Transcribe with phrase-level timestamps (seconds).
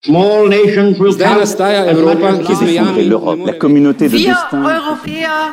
[0.00, 3.04] Zdaj nastaja Evropa, ki z mejami
[3.46, 4.64] la communauté de destin.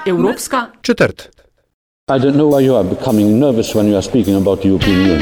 [0.05, 1.29] Evropska Četrt.
[2.07, 4.99] I don't know why you are becoming nervous when you are speaking about the European
[4.99, 5.21] Union.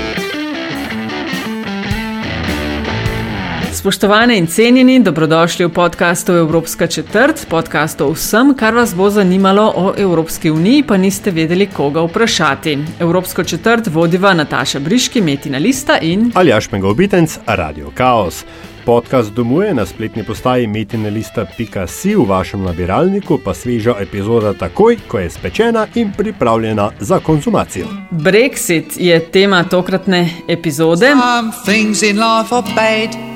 [3.73, 9.73] Spoštovane in cenjeni, dobrodošli v podkastu Evropska četrt, podkastu o vsem, kar vas bo zanimalo
[9.75, 12.77] o Evropski uniji, pa niste vedeli, koga vprašati.
[12.99, 18.45] Evropsko četrt vodiva Nataša Briški, Metina Lista in Aljaš Megovitenc, Radio Chaos.
[18.85, 25.29] Podcast domuje na spletni postaji metinelista.si v vašem nabiralniku, pa sveža epizoda takoj, ko je
[25.29, 27.87] spečena in pripravljena za konzumacijo.
[28.11, 31.07] Brexit je tema tokratne epizode.
[31.07, 33.34] Some things in life are bad,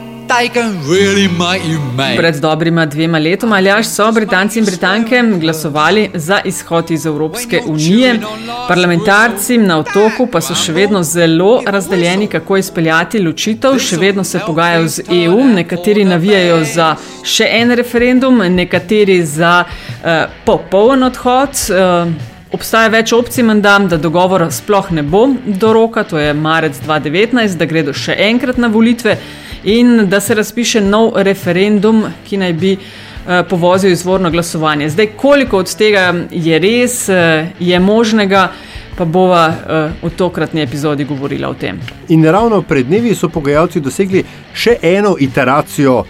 [0.88, 1.28] really
[1.70, 2.18] you mad.
[2.18, 8.20] Pred dobrima dvema letoma aljaš so Britanci in Britanke glasovali za izhod iz Evropske unije.
[8.68, 14.40] Parlamentarci na otoku pa so še vedno zelo razdeljeni, kako izpeljati ločitev, še vedno se
[14.46, 20.10] pogajajo z EU, nekateri navijajo za še en referendum, nekateri za uh,
[20.46, 21.50] popoln odhod.
[21.74, 26.80] Uh, Obstaja več opcij, menda, da dogovora sploh ne bo do roka, to je marec
[26.82, 29.18] 2019, da gredo še enkrat na volitve
[29.64, 34.90] in da se razpiše nov referendum, ki naj bi eh, povozil izvorno glasovanje.
[34.90, 38.52] Zdaj, koliko od tega je res, eh, je možnega,
[38.98, 41.80] pa bova eh, v tokratni epizodi govorila o tem.
[42.08, 46.04] In ravno pred dnevi so pogajalci dosegli še eno iteracijo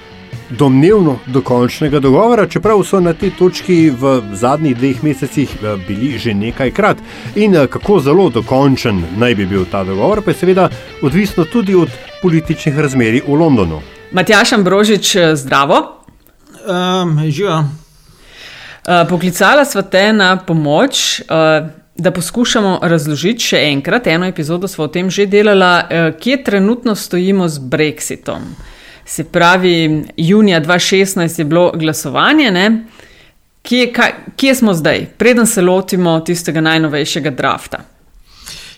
[0.49, 6.33] domnevno dokončnega dogovora, čeprav so na tej točki v zadnjih dveh mesecih eh, bili že
[6.33, 6.97] nekajkrat.
[7.35, 10.69] In eh, kako zelo dokončen naj bi bil ta dogovor, pa je seveda
[11.01, 11.89] odvisno tudi od
[12.21, 13.81] političnih razmerij v Londonu.
[14.11, 15.99] Matjaš Ambrožič, eh, zdravo.
[16.67, 17.63] Um, Živijo.
[18.87, 21.21] Eh, Poklicala sva te na pomoč,
[21.99, 26.95] da poskušamo razložiti še enkrat, eno epizodo smo o tem že delala, eh, kje trenutno
[26.95, 28.55] stojimo z Brexitom.
[29.09, 29.73] Se pravi,
[30.17, 32.51] junija 2016 je bilo glasovanje?
[33.61, 37.79] Kje, kaj, kje smo zdaj, preden se lotimo tistega najnovejšega drafta?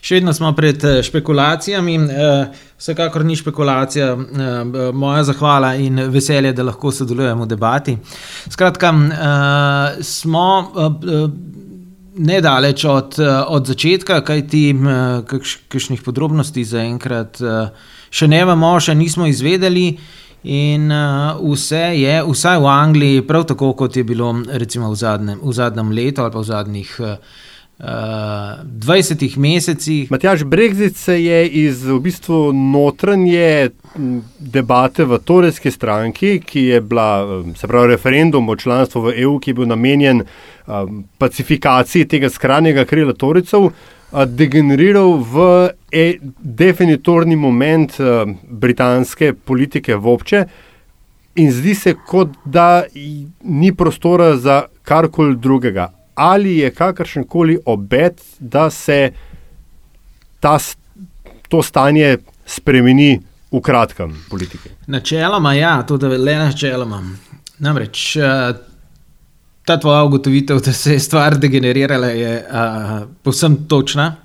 [0.02, 1.96] Še vedno smo pred eh, špekulacijami.
[1.96, 2.46] eh,
[2.80, 4.64] Vsekakor ni špekulacija, eh,
[4.94, 7.98] moja zahvala in veselje, da lahko sodelujemo v debati.
[8.50, 8.90] Skratka,
[10.02, 10.72] smo
[12.16, 14.22] nedaleč od, od začetka,
[14.80, 14.90] eh,
[15.24, 17.38] kakš- kakšnih podrobnosti zaenkrat
[18.12, 19.98] še ne vemo, še nismo izvedeli.
[20.44, 25.40] In uh, vse je, vsaj v Angliji, prav tako kot je bilo recimo v zadnjem,
[25.44, 27.14] v zadnjem letu ali pa v zadnjih uh,
[27.80, 27.86] uh,
[28.66, 30.12] 20 mesecih.
[30.12, 33.70] Matjaž Brexit se je iz v bistvu notranje
[34.40, 39.50] debate v Torejski stranki, ki je bila, se pravi, referendum o članstvu v EU, ki
[39.50, 45.46] je bil namenjen um, pacifikaciji tega skrajnega krila Torecev, a, degeneriral v
[45.92, 50.46] e, definitorni moment a, britanske politike vopče.
[51.36, 52.84] In zdi se, kot da
[53.44, 55.92] ni prostora za karkoli drugega.
[56.16, 59.12] Ali je kakršen koli obet, da se
[60.40, 60.58] ta,
[61.48, 63.20] to stanje spremeni
[63.52, 64.70] v kratkem politiki?
[64.88, 67.02] Načeloma, ja, tudi le načeloma.
[67.60, 68.54] Namreč eh,
[69.66, 74.16] ta tvoja ugotovitev, da se je stvar degenerirala, je uh, povsem točna.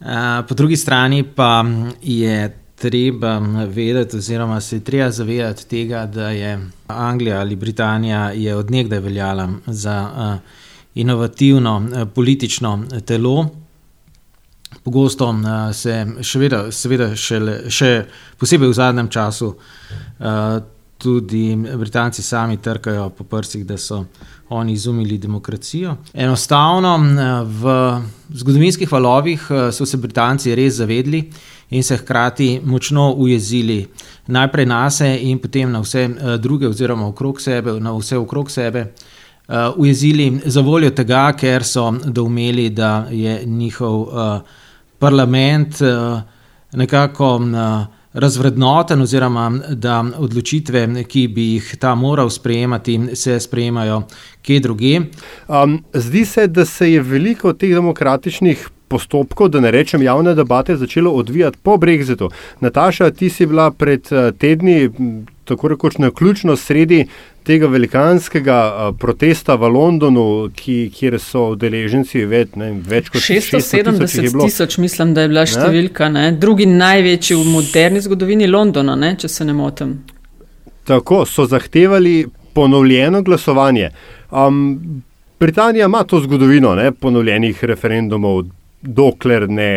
[0.00, 0.06] Uh,
[0.48, 1.64] po drugi strani pa
[2.02, 3.38] je treba
[3.68, 9.48] vedeti, oziroma se je treba zavedati tega, da je Anglija ali Britanija je odnegdaj veljala
[9.66, 10.40] za uh,
[10.94, 13.48] inovativno uh, politično telo.
[14.84, 18.04] Pogosto uh, se še vedno, seveda, šele, še
[18.38, 20.60] posebej v zadnjem času, uh,
[21.02, 24.04] tudi Britanci sami trkajo po prsih, da so
[24.48, 25.96] oni izumili demokracijo.
[26.14, 28.00] Enostavno uh, v
[28.34, 31.30] zgodovinskih valovih uh, so se Britanci res zavedli
[31.70, 33.86] in se hkrati močno ujezili
[34.26, 38.50] najprej na sebe in potem na vse uh, druge, oziroma okrog sebe, na vse okrog
[38.50, 38.92] sebe.
[39.48, 44.40] Uh, ujezili za voljo tega, ker so doumeli, da je njihov uh,
[44.98, 46.20] parlament uh,
[46.72, 54.02] nekako uh, razvrednoten, oziroma da odločitve, ki bi jih ta moral sprejemati, se sprejemajo
[54.42, 55.00] kje druge.
[55.48, 60.76] Um, zdi se, da se je veliko teh demokratičnih postopkov, da ne rečem javne debate,
[60.76, 62.30] začelo odvijati po Brexitu.
[62.60, 64.90] Nataša, ti si bila pred eh, tedni,
[65.44, 67.04] tako rekoč na ključno sredi
[67.46, 70.24] tega velikanskega uh, protesta v Londonu,
[70.56, 74.48] ki, kjer so udeleženci več, ne, več kot 670 jih je 670 bilo.
[74.48, 76.26] tisoč, mislim, da je bila številka, ne?
[76.32, 79.14] drugi največji v moderni zgodovini Londona, ne?
[79.20, 79.96] če se ne motim.
[80.88, 83.90] Tako so zahtevali ponovljeno glasovanje.
[84.30, 85.02] Um,
[85.40, 88.44] Britanija ima to zgodovino ne, ponovljenih referendumov,
[88.82, 89.72] dokler ne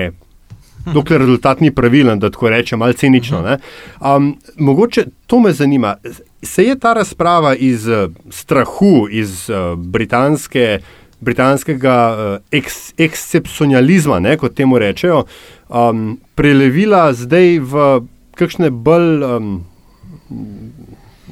[0.92, 3.42] dokler rezultat ni pravilen, da tako rečem, malo cinično.
[3.42, 3.58] Ne?
[4.00, 5.96] Um, mogoče to me zanima.
[6.44, 10.80] Se je ta razprava iz uh, strahu, iz uh, britanske,
[11.20, 15.24] britanskega uh, eks, ekscepcionalizma, ne, kot temu rečejo,
[15.70, 17.88] um, prelevila zdaj v
[18.36, 19.24] kakšne bolj.
[19.24, 19.54] Um,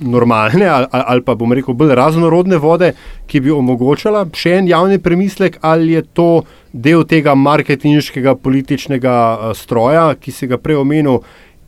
[0.01, 2.93] normalne ali, ali pa bomo rekel bolj raznorodne vode,
[3.29, 6.29] ki bi omogočala še en javni premislek, ali je to
[6.73, 9.15] del tega marketinškega političnega
[9.57, 11.21] stroja, ki si ga prej omenil,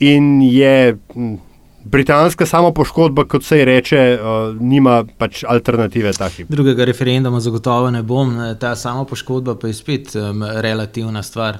[0.04, 1.36] in je m,
[1.84, 6.48] britanska samo poškodba, kot se reče, uh, nima pač alternative takih.
[6.50, 11.58] Drugega referenduma zagotovo ne bom, ta samo poškodba pa je spet um, relativna stvar.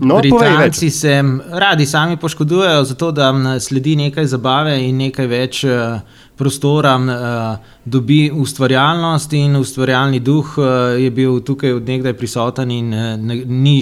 [0.00, 5.64] No, Britanci se radi sami poškodujejo, zato da sledi nekaj zabave in nekaj več
[6.36, 6.98] prostora,
[7.84, 10.58] dobi ustvarjalnost in ustvarjalni duh
[11.00, 12.90] je bil tukaj odnegdaj prisoten in
[13.62, 13.80] ni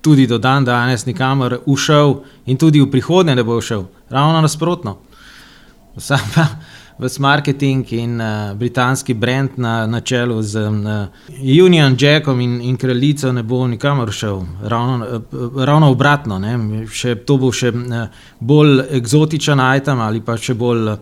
[0.00, 2.14] tudi do dan danes nikamor ušel
[2.46, 3.84] in tudi v prihodnje ne bo ušel.
[4.10, 4.98] Ravno nasprotno.
[5.96, 6.46] Sam pa
[6.98, 11.06] ves marketing in uh, britanski brand na, na čelu z uh,
[11.64, 14.42] Union Jackom in, in kraljico ne bo nikamor šel.
[14.62, 16.40] Ravno, uh, ravno obratno,
[16.92, 18.08] še, to bo še uh,
[18.40, 20.98] bolj eksotičen item ali pa še bolj uh,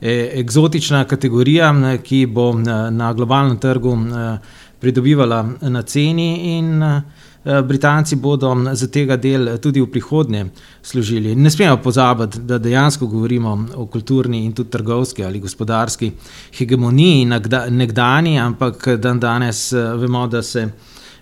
[0.00, 7.02] eksotična kategorija, uh, ki bo uh, na globalnem trgu uh, pridobivala na ceni in Eh,
[7.44, 10.46] Britanci bodo za tega del tudi v prihodnje
[10.82, 11.34] služili.
[11.34, 16.12] Ne smemo pozabiti, da dejansko govorimo o kulturni in tudi trgovski ali gospodarski
[16.58, 17.24] hegemoniji
[17.70, 20.60] nekdani, ampak dan danes eh, vemo, da se,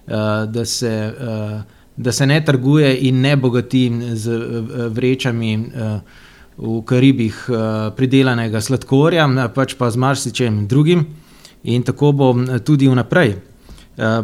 [0.06, 1.14] eh, da se,
[1.96, 4.38] da se ne trguje in ne bogati z
[4.88, 5.70] vrečami.
[6.60, 7.36] V Karibih
[7.96, 11.06] pridelanega sladkorja, pač pa z marsičem drugim,
[11.64, 12.34] in tako bo
[12.64, 13.49] tudi vnaprej.
[14.00, 14.22] Eh,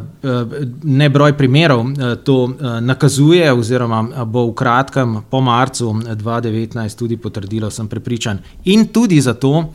[0.83, 7.17] ne broj primerov eh, to eh, nakazuje, oziroma bo v kratkem, po marcu 2019, tudi
[7.21, 8.39] potrdilo, sem prepričan.
[8.65, 9.73] In tudi zato,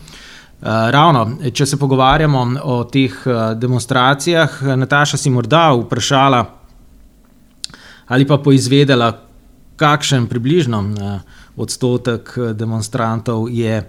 [0.62, 3.14] ravno, če se pogovarjamo o teh
[3.58, 6.42] demonstracijah, Nataša si morda vprašala
[8.08, 9.08] ali pa poizvedela,
[9.76, 10.84] kakšen približno
[11.56, 13.80] odstotek demonstrantov je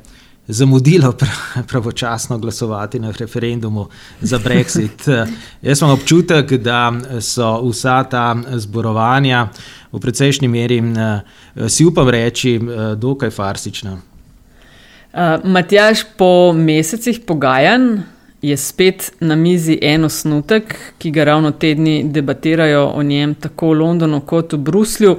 [0.52, 1.14] zamudilo
[1.68, 3.88] pravočasno glasovati na referendumu
[4.20, 5.26] za Brexit.
[5.62, 9.48] Jaz imam občutek, da so vsa ta zborovanja
[9.92, 13.98] v precejšnji meri, eh, si upam reči, eh, dokaj farsična.
[15.12, 17.98] Uh, Matjaš, po mesecih pogajanj
[18.42, 23.78] je spet na mizi en osnutek, ki ga ravno tedni debatirajo o njem, tako v
[23.78, 25.12] Londonu kot v Bruslju.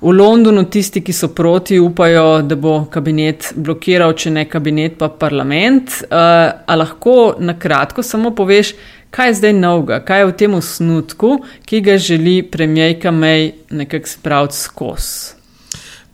[0.00, 5.08] V Londonu tisti, ki so proti, upajo, da bo kabinet blokiral, če ne kabinet, pa
[5.08, 5.90] parlament.
[6.06, 8.76] Uh, a lahko na kratko samo poveš,
[9.10, 11.32] kaj je zdaj novega, kaj je v tem osnutku,
[11.66, 15.34] ki ga želi premijejka May nekako spraviti skozi.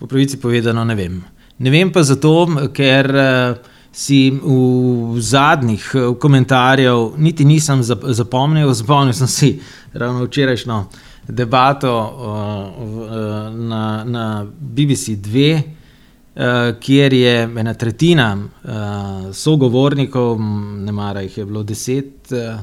[0.00, 1.22] Po pravici povedano, ne vem.
[1.58, 3.12] Ne vem pa zato, ker.
[3.12, 9.50] Uh, si v zadnjih eh, komentarjih niti nisem zapomnil, spomnil sem si
[9.94, 10.85] ravno včerajšnjo
[11.29, 16.43] debato uh, na, na BBC 2, uh,
[16.81, 20.40] kjer je ena tretjina uh, sogovornikov,
[20.85, 22.61] ne mara jih je bilo deset, uh,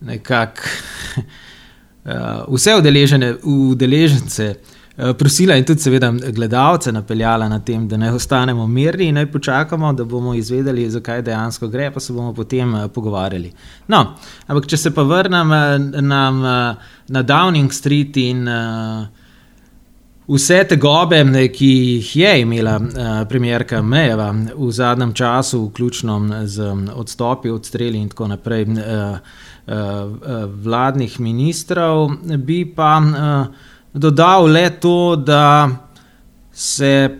[0.00, 0.68] nekako
[1.16, 2.12] uh,
[2.54, 2.74] vse
[3.42, 4.54] udeležence.
[5.00, 9.28] Eh, prosila in tudi, seveda, gledalce napeljala na tem, da ne ostanemo mirni in naj
[9.30, 13.52] počakamo, da bomo izvedeli, zakaj dejansko gre, pa se bomo potem uh, pogovarjali.
[13.88, 14.00] No,
[14.46, 16.24] ampak če se pa vrnem uh, na,
[17.08, 18.42] na Downing Street in
[20.26, 21.22] vse te gobe,
[21.54, 22.74] ki jih je imela
[23.30, 28.66] premjerka Mejeva v zadnjem času, vključno z odstopi, odstreli in tako naprej.
[30.64, 32.08] Vladnih ministrov,
[32.42, 35.68] bi pa uh, dodal le to, da
[36.52, 37.18] se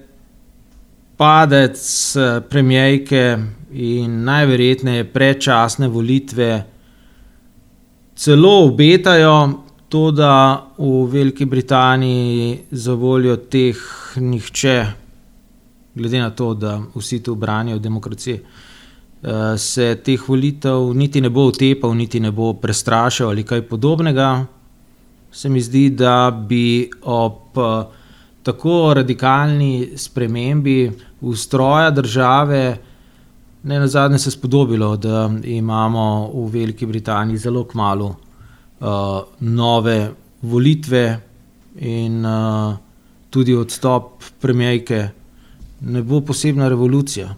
[1.16, 1.76] padec
[2.16, 3.38] eh, premijejke
[3.72, 6.64] in najverjetneje predčasne volitve
[8.14, 13.76] celo obetajo, to, da v Veliki Britaniji za voljo teh
[14.16, 14.86] nihče,
[15.94, 18.36] glede na to, da vsi tu branijo demokracijo.
[19.22, 24.46] Eh, se teh volitev niti ne bo utepal, niti ne bo prestrašil ali kaj podobnega,
[25.30, 27.84] se mi zdi, da bi ob eh,
[28.42, 32.76] tako radikalni spremembi ustroja države,
[33.62, 38.86] ne na zadnje se spodobilo, da imamo v Veliki Britaniji zelo kmalo uh,
[39.40, 40.10] nove
[40.42, 41.20] volitve
[41.76, 42.76] in uh,
[43.30, 45.08] tudi odstop premijejke.
[45.80, 47.34] Ne bo posebna revolucija.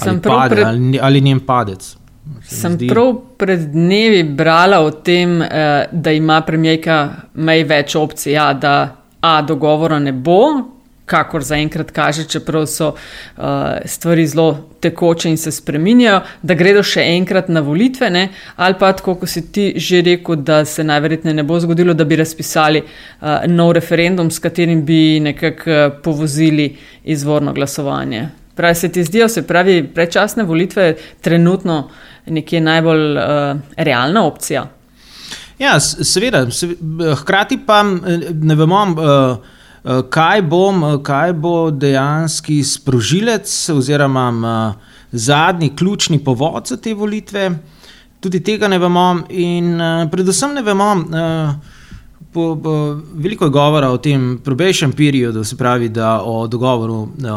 [0.00, 0.66] Ali, pade, pred...
[0.66, 1.96] ali, ali njen padec.
[2.42, 2.88] Sem zdi.
[2.88, 9.00] prav pred dnevi brala o tem, eh, da ima premijejka mej več opcij, ja, da
[9.20, 10.64] A dogovora ne bo,
[11.04, 13.44] kakor zaenkrat kaže, čeprav so uh,
[13.84, 14.46] stvari zelo
[14.80, 18.28] tekoče in se spreminjajo, da gredo še enkrat na volitve, ne?
[18.56, 22.06] ali pa tako, kot si ti že rekel, da se najverjetneje ne bo zgodilo, da
[22.08, 26.70] bi razpisali uh, nov referendum, s katerim bi nekako uh, povozili
[27.04, 28.28] izvorno glasovanje.
[28.54, 31.88] Pravi, se ti zdijo, se pravi, predčasne volitve trenutno
[32.26, 34.66] nekje najbolj uh, realna opcija?
[35.58, 38.84] Ja, seveda, seveda, hkrati pa ne vemo.
[38.84, 44.74] Uh, Eh, kaj, bom, eh, kaj bo dejansko sprožilec, oziroma eh,
[45.12, 47.50] zadnji ključni povod za te volitve.
[48.20, 49.80] Tudi tega ne vemo, in
[50.12, 51.04] predvsem ne vemo.
[52.32, 57.32] Po, po, veliko je govora o tem probation periodu, se pravi, da o dogovoru, da,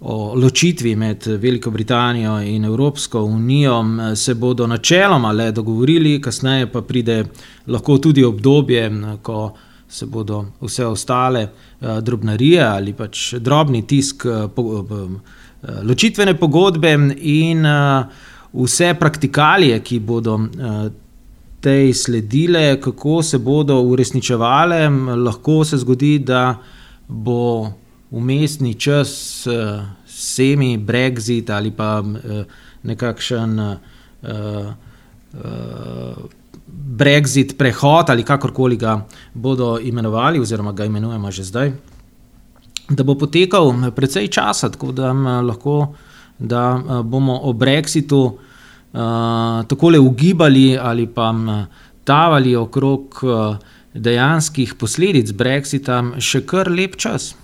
[0.00, 3.84] o, ločitvi med Veliko Britanijo in Evropsko unijo
[4.16, 7.24] se bodo načeloma le dogovorili, kasneje pa pride
[7.66, 8.90] lahko tudi obdobje,
[9.22, 9.52] ko
[9.88, 11.48] se bodo vse ostale
[11.80, 14.26] drobnarije ali pač drobni tisk,
[15.82, 17.66] ločitvene pogodbe in
[18.52, 20.38] vse praktikalije, ki bodo
[21.60, 26.58] tej sledile, kako se bodo uresničevale, lahko se zgodi, da
[27.08, 27.72] bo
[28.16, 32.44] umestni čas, uh, semi Brexit ali pa uh,
[32.82, 33.60] nekakšen.
[33.60, 33.76] Uh,
[34.24, 34.72] uh,
[36.96, 41.72] Brexit, prehod ali kakorkoli ga bodo imenovali, oziroma ga imenujemo že zdaj,
[42.90, 45.94] da bo potekal precej časa, tako da, lahko,
[46.38, 48.36] da bomo o Brexitu uh,
[49.66, 51.34] tako le ugibali ali pa
[52.04, 53.56] tavali okrog uh,
[53.94, 57.34] dejanskih posledic Brexita še kar lep čas.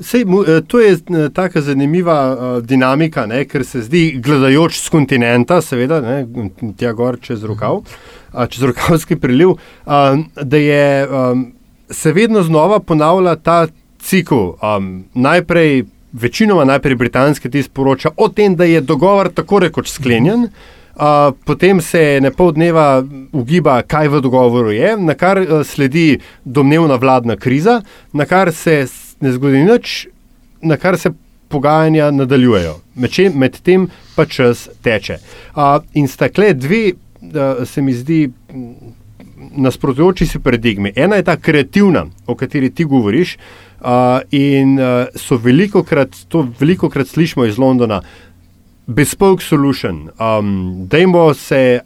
[0.00, 4.92] Sej, eh, to je eh, tako zanimiva uh, dinamika, ne, ker se zdi, gledajoč z
[4.92, 6.02] kontinenta, seveda,
[6.76, 7.80] tja gor čez rokav,
[8.48, 9.56] čez rokavski priliv,
[10.42, 11.08] da je,
[11.90, 13.66] se vedno znova ponavlja ta
[13.98, 14.50] cikl.
[15.14, 20.48] Najprej, večinoma najprej britanski tisk poroča o tem, da je dogovor tako rekoč sklenjen.
[20.96, 26.22] Uh, potem se ne pol dneva ugiba, kaj v dogovoru je, na kar uh, sledi
[26.44, 27.82] domnevna vladna kriza,
[28.16, 28.86] na kar se
[29.20, 30.06] ne zgodi nič,
[30.62, 31.10] na kar se
[31.48, 32.80] pogajanja nadaljujejo,
[33.34, 35.18] medtem pa čas teče.
[35.54, 38.30] Uh, in stakle dve, uh, se mi zdi,
[39.56, 40.92] nasprotujoči si paradigmi.
[40.96, 46.48] Ena je ta kreativna, o kateri ti govoriš, uh, in uh, so veliko krat, to
[46.60, 48.02] veliko krat slišimo iz Londona,
[48.86, 50.08] bespoke solution.
[50.18, 51.80] Um, dajmo se.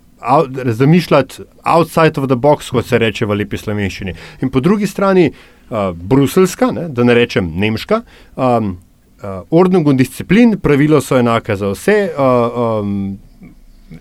[0.64, 4.12] Zamišljati outside of the box, kot se reče v lepi slovenščini.
[4.44, 8.02] In po drugi strani, uh, uh, bruselska, ne, da ne rečem nemška.
[8.36, 8.78] Um,
[9.22, 11.98] uh, Ordnung in disciplin, pravila so enake za vse.
[12.16, 13.18] Uh, um,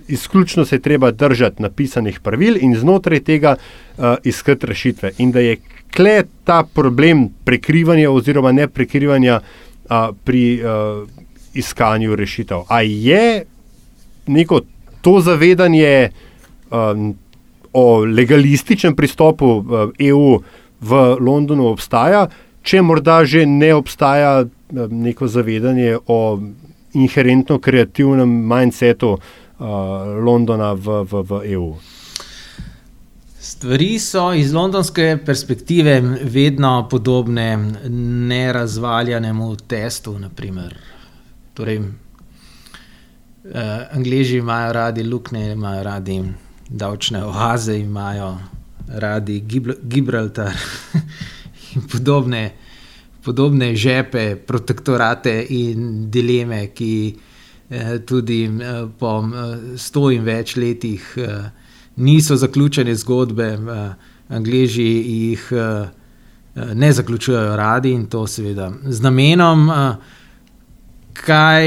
[0.07, 5.11] Izključno se je treba držati napisanih pravil in znotraj tega uh, iskati rešitve.
[5.17, 5.57] In da je
[5.95, 11.09] kle ta problem prekrivanja oziroma ne prekrivanja uh, pri uh,
[11.53, 12.57] iskanju rešitev.
[12.67, 13.45] A je
[14.27, 14.61] neko
[15.01, 16.09] to zavedanje
[16.71, 17.15] um,
[17.73, 20.39] o legalističnem pristopu uh, EU
[20.81, 22.27] v Londonu obstaja,
[22.63, 24.47] če morda že ne obstaja eh,
[24.89, 26.39] neko zavedanje o
[26.93, 29.19] inherentno kreativnem mindsetu uh,
[30.25, 31.73] Londona v, v, v EU.
[33.39, 37.57] Stvari so iz londonske perspektive vedno podobne
[38.29, 40.17] nerazvaljenemu testu.
[41.53, 41.83] Torej, eh,
[43.91, 46.23] Angliži imajo radi luknje, imajo radi
[46.69, 48.37] davčne oaze, imajo
[48.89, 49.43] radi
[49.83, 50.55] Gibraltar
[51.75, 52.51] in podobne,
[53.23, 56.93] podobne žepe, protektorate in dileme, ki
[57.69, 61.49] eh, tudi eh, po eh, sto in več letih eh,
[61.95, 63.89] niso zaključene zgodbe, eh,
[64.29, 65.89] Angliži jih eh,
[66.73, 69.69] ne zaključujejo radi in to seveda z namenom.
[69.69, 70.15] Eh,
[71.19, 71.65] Kaj,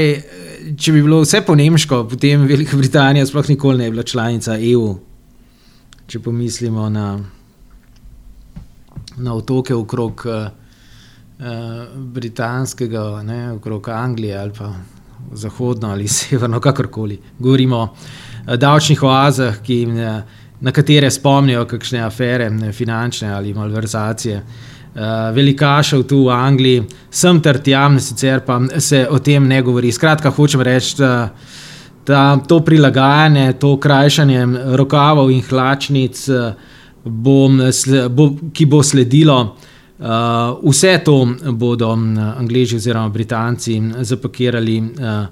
[0.81, 4.55] če bi bilo vse po nemško, potem Velika Britanija sploh nikoli ne bi bila članica
[4.57, 4.95] EU,
[6.13, 7.07] če pomislimo na,
[9.17, 10.43] na otoke okrog uh,
[12.13, 14.69] britanskega, ne, okrog Anglije ali pa
[15.33, 17.17] zahodno ali severno, kakorkoli.
[17.39, 17.79] Govorimo
[18.45, 19.79] o davčnih oazah, ki,
[20.61, 24.37] na katere spomnijo kakšne afere, finančne ali malverzacije.
[24.93, 25.01] Uh,
[25.33, 29.89] velikašev tu v Angliji, sem ter tjam, sicer pa se o tem ne govori.
[29.91, 31.31] Skratka, hočem reči, da
[32.05, 36.53] ta, to prilagajanje, to krajšanje rokavov in hlačnic, eh,
[37.03, 37.49] bo,
[38.09, 39.55] bo, ki bo sledilo,
[39.99, 40.07] uh,
[40.63, 45.25] vse to bodo Angliji oziroma Britanci zapakirali uh,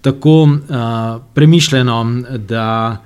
[0.00, 2.96] tako uh, premišljeno, da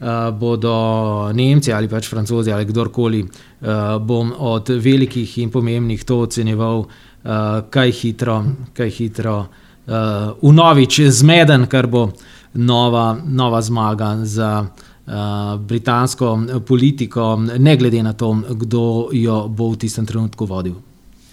[0.00, 3.68] uh, bodo Nemci ali pač Francozi ali kdorkoli, uh,
[4.00, 7.30] bom od velikih in pomembnih to ocenjeval, uh,
[7.70, 9.38] kaj hitro, kaj hitro,
[9.86, 12.08] uh, unovič zmeden, kar bo
[12.56, 14.66] nova, nova zmaga za.
[15.06, 20.74] Uh, britansko politiko, ne glede na to, kdo jo bo v tistem trenutku vodil.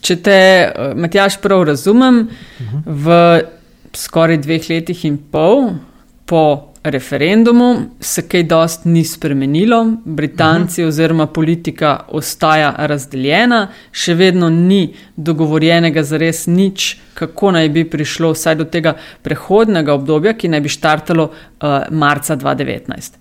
[0.01, 0.36] Če te,
[0.96, 2.20] Matjaš, prav razumem,
[2.60, 2.84] uh -huh.
[2.86, 3.42] v
[3.98, 5.72] skoraj dveh letih in pol
[6.25, 10.88] po referendumu se kaj dosti ni spremenilo, Britanci uh -huh.
[10.88, 18.32] oziroma politika ostaja razdeljena, še vedno ni dogovorjenega za res nič, kako naj bi prišlo
[18.32, 23.12] vsaj do tega prehodnega obdobja, ki naj bi štartalo uh, marca 2019.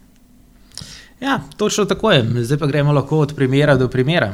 [1.21, 2.25] Ja, točno tako je.
[2.42, 4.33] Zdaj pa gremo lahko od primera do primera.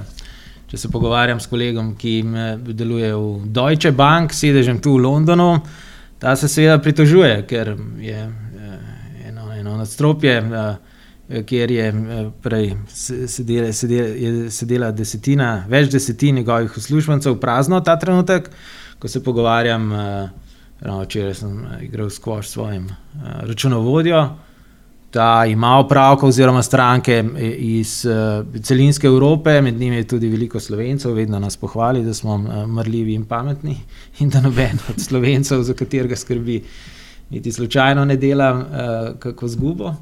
[0.70, 2.24] Če se pogovarjam s kolegom, ki
[2.66, 5.60] deluje v Deutsche Bank, sedežem tu v Londonu,
[6.18, 8.32] ta se seveda pritožuje, ker je
[9.58, 10.36] eno nadstropje,
[11.28, 12.74] eh, kjer je eh, prej
[13.26, 18.50] sedela, sedela, sedela desetina, več desetin njegovih uslužbencev, prazno ta trenutek,
[18.98, 19.92] ko se pogovarjam.
[19.92, 20.28] Eh,
[20.80, 22.84] ravno včeraj sem igral skvoš s svojim
[23.42, 24.28] računovodjo.
[25.10, 27.24] Ta ima opravka, oziroma stranke
[27.58, 28.06] iz
[28.62, 33.24] celinske Evrope, med njimi je tudi veliko slovencev, vedno nas pohvali, da smo mrljivi in
[33.24, 33.74] pametni,
[34.20, 36.68] in da noben od slovencev, za katerega skrbi uh,
[37.30, 39.84] niti slučajno ne dela uh, kako zgubo.
[39.84, 39.94] Uh,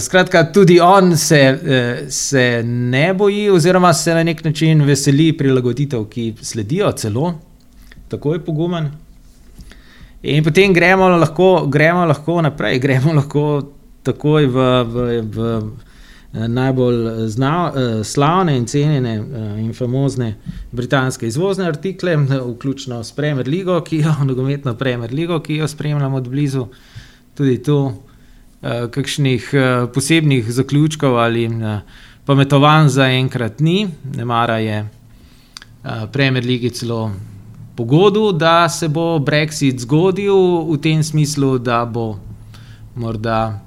[0.00, 6.04] skratka, tudi on se, uh, se ne boji, oziroma se na nek način veseli prilagoditev,
[6.04, 7.34] ki sledijo, celo
[8.08, 8.90] tako je pogumen.
[10.22, 13.44] In potem gremo lahko, gremo lahko naprej, gremo lahko
[14.02, 15.60] takoj v, v, v
[16.46, 19.14] najbolj eh, zna, eh, slavne in cenjene
[19.58, 20.34] in famozne
[20.72, 22.16] britanske izvozne artikle,
[22.54, 26.66] vključno s Premier League, ki jo, nogometno Premier League, ki jo spremljamo od blizu,
[27.34, 27.92] tudi tu,
[28.90, 29.52] kakšnih
[29.94, 31.50] posebnih zaključkov ali
[32.26, 34.88] pametovanj za enkrat ni, ne mara je
[36.12, 37.12] Premier League celo.
[37.76, 40.34] Pogodu, da se bo Brexit zgodil
[40.66, 42.18] v tem smislu, da bo
[42.98, 43.60] morda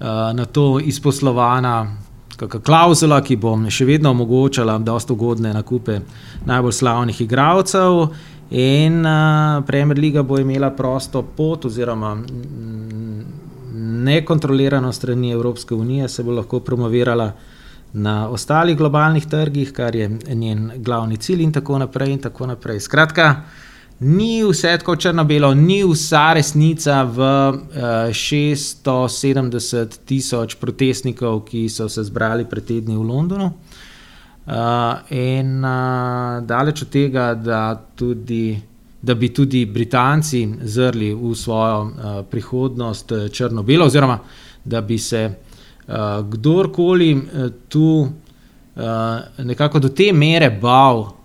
[0.00, 1.96] uh, na to izposlovana
[2.38, 6.00] kakšna klauzula, ki bo še vedno omogočala dosta ugodne nakupe
[6.46, 8.08] najbolj slavnih igralcev.
[8.50, 12.16] In uh, Premier League bo imela prosto pot, oziroma
[14.08, 17.32] nekontrolirano strani Evropske unije, se bo lahko promovirala
[17.92, 22.12] na ostalih globalnih trgih, kar je njen glavni cilj, in tako naprej.
[22.12, 22.80] In tako naprej.
[22.80, 23.67] Skratka, uh,
[24.00, 31.88] ni vse tako črno-belo, ni vsa resnica v uh, eh, 670 tisoč protestnikov, ki so
[31.88, 33.52] se zbrali pred tedni v Londonu.
[34.48, 34.54] Uh,
[35.12, 38.62] in uh, daleč od tega, da, tudi,
[39.00, 41.90] da bi tudi Britanci zrli v svojo uh,
[42.30, 44.18] prihodnost črno-belo, oziroma
[44.64, 45.94] da bi se uh,
[46.30, 47.20] kdorkoli uh,
[47.68, 48.10] tu uh,
[49.44, 51.17] nekako do te mere bal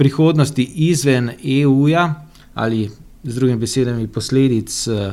[0.00, 2.14] prihodnosti izven EU-ja
[2.54, 2.88] ali
[3.24, 5.12] z drugimi besedami posledic uh,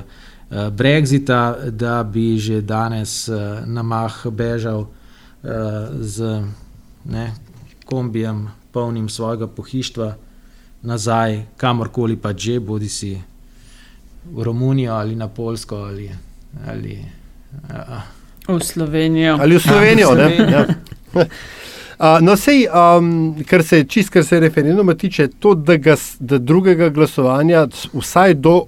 [0.71, 4.87] Brexita, da bi že danes uh, na mah bežal
[6.01, 6.43] z
[7.05, 7.31] ne,
[7.85, 10.15] kombijem, polnim svojega pohištva
[10.81, 13.15] nazaj, kamorkoli pa že, bodi si
[14.25, 16.09] v Romunijo ali na Polsko ali.
[16.67, 16.99] ali
[18.47, 19.37] uh, v Slovenijo.
[19.39, 20.47] Ali v Slovenijo, ja, v Slovenijo.
[20.47, 20.51] ne?
[20.51, 21.25] Ja.
[21.97, 26.37] Uh, no, sej, um, kar se čist, kar se referenduma tiče, to, da, ga, da
[26.37, 28.59] drugega glasovanja, vsaj do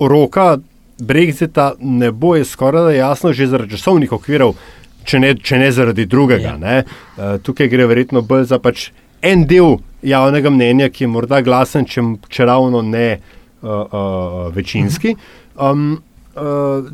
[0.00, 0.56] roka
[0.98, 4.54] Brexita, ne bo je skoraj da jasno, že zaradi časovnih okvirov,
[5.04, 6.54] če ne, če ne zaradi drugega.
[6.54, 6.56] Ja.
[6.56, 6.78] Ne?
[7.16, 8.88] Uh, tukaj gre verjetno bolj za pač
[9.20, 15.12] en del javnega mnenja, ki je morda glasen, če, če ravno ne uh, uh, večinski.
[15.60, 15.98] Um,
[16.40, 16.88] uh,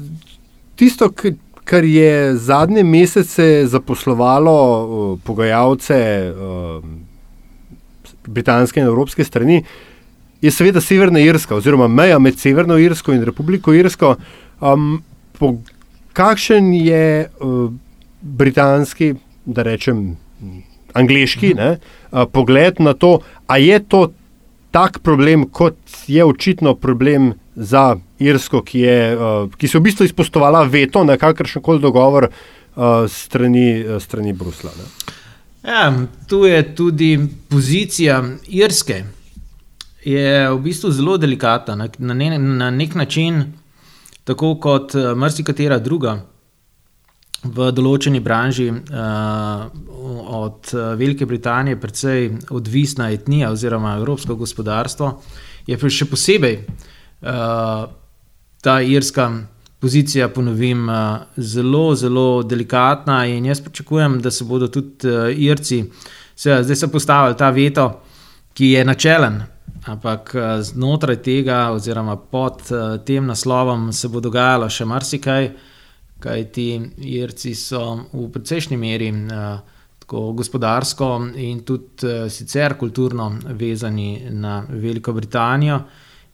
[0.74, 5.98] tisto, ki kar je zadnje mesece zaposlovalo uh, pogajalce
[6.32, 6.84] uh,
[8.26, 9.62] britanske in evropske strani,
[10.44, 14.16] je seveda Severna Irska, oziroma meja med Severno Irsko in Republiko Irsko.
[14.60, 15.02] Um,
[15.38, 15.54] po,
[16.12, 17.70] kakšen je uh,
[18.20, 20.16] britanski, da rečem,
[20.92, 24.02] angliški ne, uh, pogled na to, ali je to
[24.70, 30.04] tak problem, kot je očitno problem za Irsko, ki, je, uh, ki se v bistvu
[30.08, 34.70] izpostovala veto na kakršen koli dogovor uh, strani, uh, strani Brusla.
[35.64, 35.92] Ja,
[36.28, 39.04] tu je tudi pozicija Irske,
[40.04, 43.44] je v bistvu zelo delikatna, na, na, ne, na nek način,
[44.24, 46.18] tako kot marsikatera druga.
[47.44, 49.66] V določeni branži uh,
[50.40, 55.10] od Velike Britanije, predvsej odvisna etnija oziroma evropsko gospodarstvo,
[55.68, 56.93] je še posebej uh,
[58.62, 59.30] ta irska
[59.80, 60.88] pozicija, ponovim,
[61.36, 65.84] zelo, zelo delikatna in jaz pričakujem, da se bodo tudi Irci,
[66.36, 67.88] se, zdaj so postavili ta veto,
[68.54, 69.42] ki je načelen.
[69.84, 72.62] Ampak znotraj tega, oziroma pod
[73.06, 75.50] tem naslovom, se bo dogajalo še marsikaj,
[76.24, 76.66] kajti
[77.20, 77.82] Irci so
[78.12, 79.58] v precejšnji meri uh,
[80.04, 81.10] tako gospodarsko
[81.40, 83.28] in tudi uh, sicer kulturno
[83.60, 85.80] vezani na Veliko Britanijo,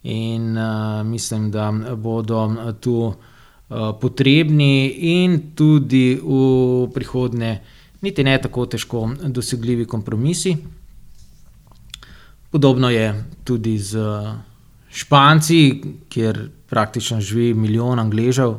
[0.03, 3.15] in uh, mislim, da bodo tu uh,
[4.01, 4.87] potrebni
[5.21, 7.59] in tudi v prihodnje,
[8.01, 10.57] niti ne tako težko dosegljivi kompromisi.
[12.51, 13.99] Podobno je tudi z
[14.91, 18.57] Španci, kjer praktično živi milijon Angležev,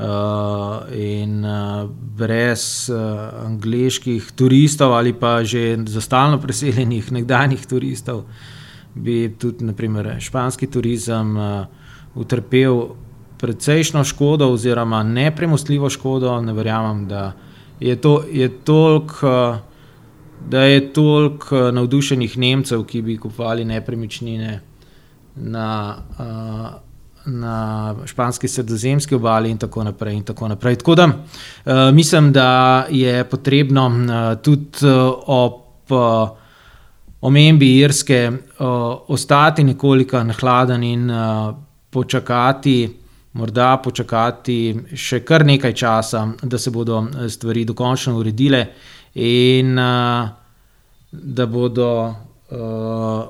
[0.00, 1.84] Uh, in uh,
[2.16, 8.22] brez uh, angliških turistov ali pa že za stalno preseljenih nekdanjih turistov,
[8.94, 11.66] bi tudi naprimer, španski turizem uh,
[12.14, 12.82] utrpel
[13.38, 16.40] precejšno škodo, oziroma nepremostljivo škodo.
[16.40, 17.32] Ne verjamem, da
[17.80, 18.22] je to
[18.64, 19.58] toliko.
[20.48, 24.60] Da je toliko navdušenih Nemcev, ki bi kupovali nepremičnine
[25.36, 26.80] na uh,
[27.26, 30.14] na španski sredozemski obali, in tako naprej.
[30.14, 30.76] In tako naprej.
[30.76, 35.52] Tako da uh, mislim, da je potrebno uh, tudi uh, ob
[35.90, 36.39] uh,
[37.20, 38.66] omembi Irske uh,
[39.08, 41.54] ostati nekoliko nahladen in uh,
[41.90, 42.96] počakati.
[43.32, 48.64] Morda počakati še kar nekaj časa, da se bodo stvari dokončno uredile,
[49.14, 50.28] in uh,
[51.12, 51.90] da, bodo,
[52.50, 53.20] uh,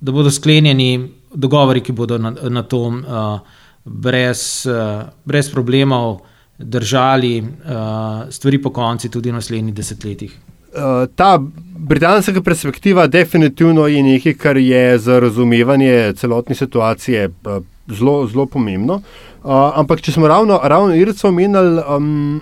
[0.00, 3.40] da bodo sklenjeni dogovori, ki bodo na, na tom uh,
[3.84, 6.20] brez, uh, brez problemov
[6.58, 10.38] držali uh, stvari po konci tudi v naslednjih desetletjih.
[10.70, 11.40] Uh, ta
[11.78, 18.94] britanska perspektiva definitivno je nekaj, kar je za razumevanje celotne situacije uh, zelo, zelo pomembno.
[18.94, 22.40] Uh, ampak, če smo ravno, ravno Irce omenjali, um,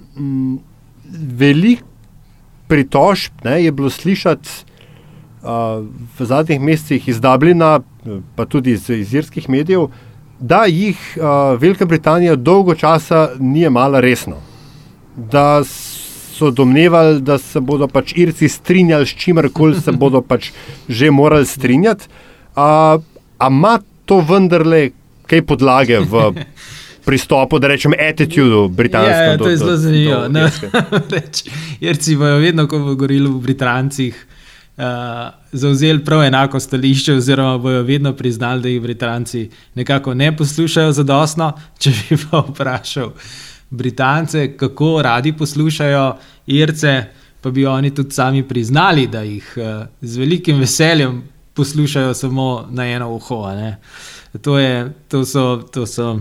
[1.38, 1.82] veliko
[2.68, 4.48] pritožb ne, je bilo slišati
[6.18, 7.80] v zadnjih mesecih iz Dublina,
[8.36, 9.86] pa tudi iz, iz irskih medijev,
[10.40, 14.36] da jih uh, Velika Britanija dolgo časa ni imala resno.
[15.16, 15.64] Da
[16.38, 20.51] so domnevali, da se bodo pač Irci strinjali s čimerkoli se bodo pač
[20.88, 22.07] že morali strinjati.
[22.55, 24.90] Ampak ima to vendarle
[25.27, 26.33] kaj podlage v
[27.07, 29.16] pristopu, da rečem, attitudu britanskega?
[29.16, 30.27] Ja, ja, to je zelo zanimivo.
[31.88, 34.27] Irci bojo vedno, ko bodo govorili o Britancih
[34.77, 34.85] uh,
[35.53, 41.53] zauzeli prav enako stališče, oziroma bojo vedno priznali, da jih Britanci nekako ne poslušajo zadostno.
[41.79, 43.12] Če bi pa vprašal
[43.70, 47.04] Britance, kako radi poslušajo Irce,
[47.40, 51.22] pa bi oni tudi sami priznali, da jih uh, z velikim veseljem
[51.54, 53.50] poslušajo samo na eno uho.
[54.42, 56.20] To, je, to, so, to, so,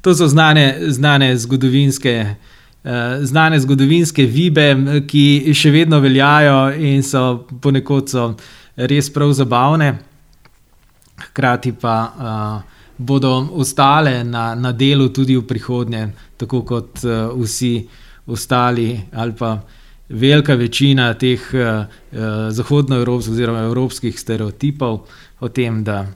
[0.00, 2.34] to so znane, znane zgodovinske.
[2.86, 4.66] Eh, znane zgodovinske vibe,
[5.10, 8.26] ki še vedno veljajo in so ponekod so
[8.76, 9.88] res prav zabavne,
[11.24, 17.88] hkrati pa uh, bodo ostale na, na delu tudi v prihodnje, tako kot uh, vsi
[18.26, 19.58] ostali ali pa.
[20.08, 21.86] Velika večina teh uh,
[22.54, 25.00] zahodnoevropskih oziroma evropskih stereotipov
[25.40, 26.06] o tem, da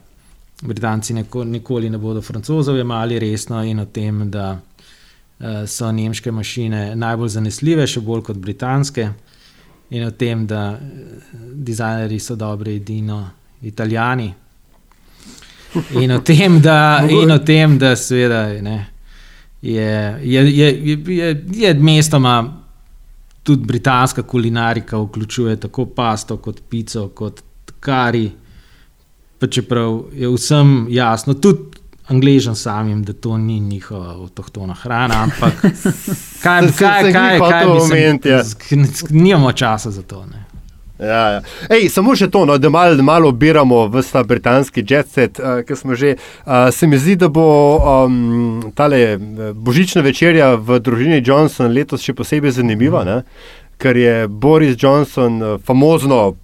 [0.61, 4.61] Britanci neko, nikoli ne bodo francozov imeli resno, in o tem, da
[5.41, 9.07] Eh, so nemške mašine najbolj zanesljive, še bolj kot britanske,
[9.89, 11.31] in o tem, da eh,
[11.65, 13.17] dizajnerji so dobri, edino
[13.65, 14.27] italijani.
[16.01, 18.77] In o tem, da, in o tem, da seveda, ne,
[19.61, 22.43] je, je, je, je, je mestoma
[23.43, 27.41] tudi britanska kulinarika, vključuje tako pasto, kot pico, kot
[27.79, 28.29] kari.
[29.39, 31.81] Pa čeprav je vsem jasno, tudi
[32.11, 35.61] Angležem samim, da to ni njihova avtohtona hrana, ampak
[36.43, 38.41] kaj, kaj, kaj, kaj bi moment, ja.
[39.09, 40.25] Nimamo časa za to.
[40.25, 40.50] Ne.
[41.01, 41.41] Ja, ja.
[41.69, 45.63] Ej, samo še to, no, da malo mal obiramo v ta britanski jet set, uh,
[45.65, 46.15] ki smo že.
[46.45, 47.47] Uh, se mi zdi, da bo
[48.05, 48.85] um, ta
[49.53, 53.21] božična večerja v družini Johnson letos še posebej zanimiva, ne?
[53.81, 56.35] ker je Boris Johnson famozno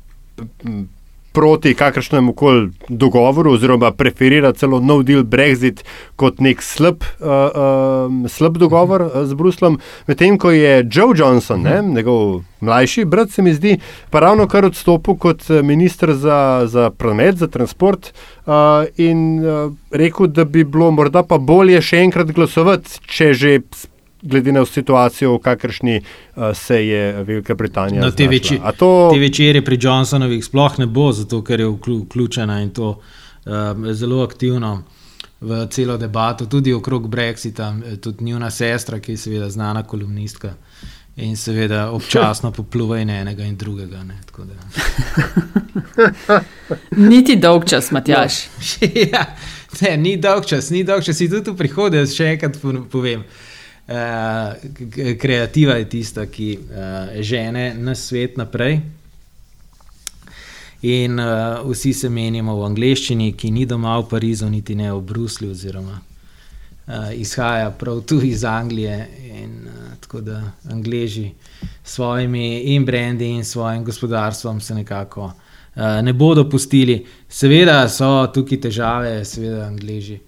[1.37, 5.83] proti kakršnemu koli dogovoru, oziroma preferira celo no deal Brexit
[6.15, 9.77] kot nek slab, uh, uh, slab dogovor uh, z Bruslom.
[10.07, 13.75] Medtem ko je Joe Johnson, ne, njegov mlajši brat, se mi zdi,
[14.09, 20.27] pa ravno kar odstopil kot ministr za, za promet, za transport uh, in uh, rekel,
[20.33, 23.53] da bi bilo morda pa bolje še enkrat glasovati, če že
[24.27, 28.01] glede na situacijo, v kakršni uh, se je Velika Britanija.
[28.01, 29.09] No, te, veči, to...
[29.13, 34.23] te večere pri Johnsonovih sploh ne bo, zato ker je vključena in to uh, zelo
[34.23, 34.83] aktivno
[35.41, 40.53] v celo debato, tudi okrog Brexita, tudi njuna sestra, ki je seveda znana kolumnistka.
[41.17, 44.03] In seveda občasno popluva in enega in drugega.
[44.03, 44.17] Ne,
[47.09, 48.33] Niti dolg čas, Matjaš.
[48.81, 49.25] No, ja,
[49.81, 52.59] ne, ni dolg čas, ni dolg čas, tudi v prihodnje, še enkrat
[52.91, 53.21] povem.
[53.21, 53.56] Uh,
[55.19, 58.81] kreativa je tista, ki uh, žene na svet naprej.
[60.81, 64.99] In uh, vsi se menimo v angleščini, ki ni doma v Parizu, niti ne v
[65.01, 69.07] Bruslju, oziroma uh, izhaja prav tu iz Anglije.
[69.43, 71.33] In, uh, tako da Angliji
[71.83, 77.05] s svojimi in brendi in svojim gospodarstvom se nekako uh, ne bodo pustili.
[77.29, 80.19] Seveda so tukaj težave, seveda Angliji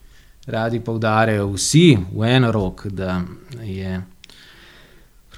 [0.50, 3.22] radi poudarjajo vsi v eno rok, da
[3.64, 4.02] je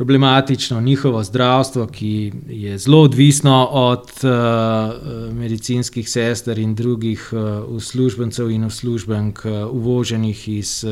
[0.02, 8.52] problematično njihovo zdravstvo, ki je zelo odvisno od uh, medicinskih sester in drugih uh, uslužbencev
[8.52, 10.86] in uslužbenk, uh, uvoženih iz,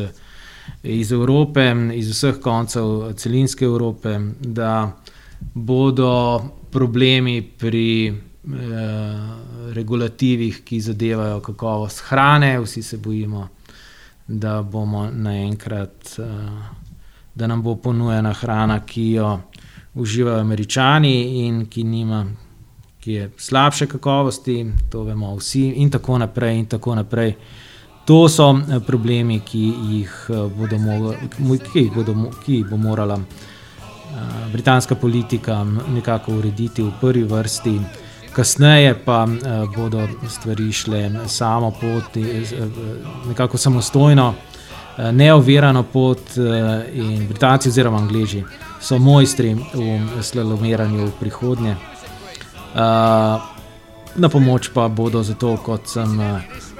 [0.83, 4.91] iz Evrope, iz vseh koncev celinske Evrope, da
[5.53, 8.13] bodo problemi pri
[9.73, 13.47] regulativih, ki zadevajo kakovost hrane, vsi se bojimo,
[14.29, 16.15] da bomo naenkrat.
[16.17, 16.79] Uh,
[17.39, 19.39] da nam bo ponujena hrana, ki jo
[19.95, 22.25] uživajo američani in ki, nima,
[22.99, 26.59] ki je slabše kakovosti, to vemo vsi, in tako naprej.
[26.59, 27.35] In tako naprej.
[28.05, 31.13] To so eh, problemi, ki jih, eh, bodo,
[31.73, 32.15] ki bodo,
[32.45, 37.79] ki jih bo morala eh, britanska politika nekako urediti v prvi vrsti.
[38.33, 39.27] Kasneje pa
[39.75, 42.45] bodo stvari šle samo poti,
[43.27, 44.33] nekako samostojno,
[44.99, 48.43] Eh, neovirano pot eh, in Britanci oziroma Angliji
[48.81, 51.71] so mojstri v slalomiranju v prihodnje.
[51.71, 53.39] Eh,
[54.15, 56.19] na pomoč pa bodo zato, kot sem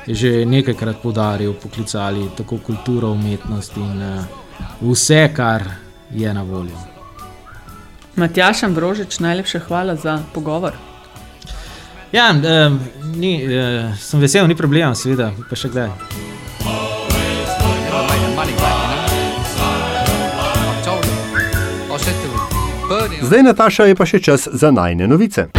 [0.08, 4.02] že nekajkrat podaril, poklicali tako kulturo, umetnost in
[4.82, 5.64] vse, kar
[6.12, 6.76] je na voljo.
[8.16, 10.89] Matjaš Ambrožič, najlepša hvala za pogovor.
[12.12, 12.72] Ja, eh,
[13.16, 15.90] ni, eh, sem vesel, ni problema, seveda, pa še kdaj.
[23.22, 25.52] Zdaj, Nataša, je pa še čas za najne novice.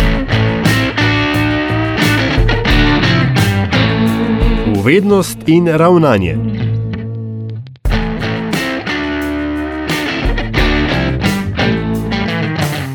[4.74, 6.49] Uvednost in ravnanje.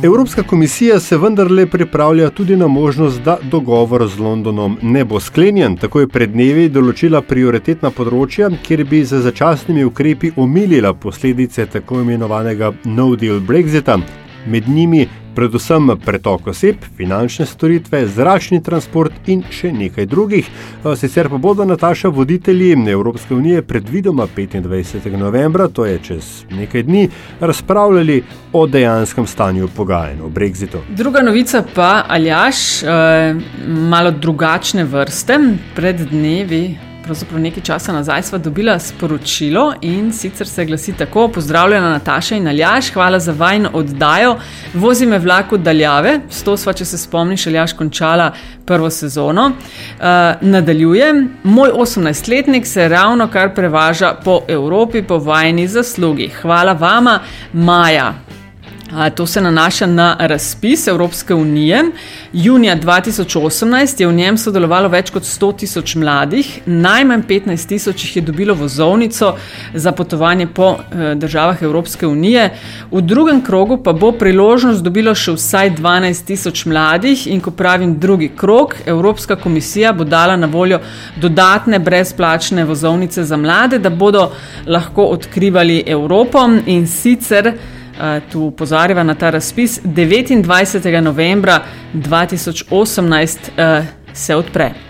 [0.06, 5.78] Evropska komisija se vendarle pripravlja tudi na možnost, da dogovor z Londonom ne bo sklenjen.
[5.78, 12.04] Tako je pred dnevi določila prioritetna področja, kjer bi z začasnimi ukrepi omilila posledice tako
[12.06, 13.98] imenovanega no-deal Brexita,
[14.46, 20.48] med njimi predvsem pretok oseb, finančne storitve, zračni transport in še nekaj drugih.
[20.96, 25.18] Sicer pa bodo Nataša voditelji Evropske unije predvidoma 25.
[25.18, 30.82] novembra, to je čez nekaj dni, razpravljali o dejanskem stanju pogajanj o Brexitu.
[30.90, 33.36] Druga novica pa, Aljaš, eh,
[33.68, 35.40] malo drugačne vrste.
[35.76, 41.90] Pred dnevi pravzaprav nekaj časa nazaj sva dobila sporočilo in sicer se glasi tako: Pozdravljena
[41.90, 44.36] Nataša in Aljaš, hvala za vajno oddajo.
[44.74, 48.32] Vozi me vlak od daljave, s to sva, če se spomniš, Aljaš končala
[48.66, 49.46] prvo sezono.
[49.46, 50.06] Uh,
[50.42, 56.32] nadaljujem, moj 18-letnik se ravno kar prevaža po Evropi po vajni zaslugi.
[56.42, 57.20] Hvala vama,
[57.54, 58.14] Maja.
[59.16, 61.84] To se nanaša na razpis Evropske unije.
[62.34, 68.16] Junija 2018 je v njem sodelovalo več kot 100 tisoč mladih, najmanj 15 tisoč jih
[68.16, 69.34] je dobilo vozovnico
[69.74, 72.50] za potovanje po eh, državah Evropske unije.
[72.92, 78.00] V drugem krogu pa bo priložnost dobilo še vsaj 12 tisoč mladih in ko pravim
[78.00, 80.80] drugi krog, Evropska komisija bo dala na voljo
[81.22, 84.30] dodatne brezplačne vozovnice za mlade, da bodo
[84.68, 87.54] lahko odkrivali Evropo in sicer
[88.32, 91.02] tu upozarjava na ta razpis, 29.
[91.02, 91.62] novembra
[91.94, 94.85] 2018 uh, se odpre.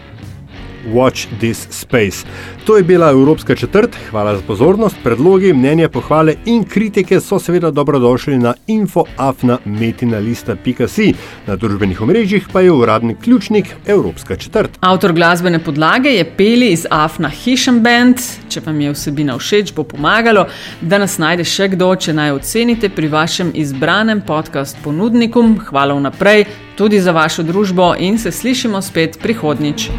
[0.94, 2.26] Watch this space.
[2.66, 4.96] To je bila Evropska četrt, hvala za pozornost.
[5.04, 11.14] Predlogi, mnenja, pohvale in kritike so seveda dobrodošli na infoafnametinalista.si.
[11.48, 14.72] Na družbenih omrežjih pa je uradni ključnik Evropska četrt.
[14.80, 18.18] Avtor glasbene podlage je Peli iz Afna Hishem Band.
[18.50, 20.46] Če vam je vsebina všeč, bo pomagalo,
[20.82, 25.56] da nas najde še kdo, če naj ocenite pri vašem izbranem podcast ponudniku.
[25.70, 26.46] Hvala vnaprej
[26.76, 29.90] tudi za vašo družbo in se slišimo spet prihodnjič.